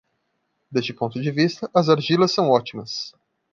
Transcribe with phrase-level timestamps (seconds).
[0.71, 3.13] Deste ponto de vista, as argilas são ótimas.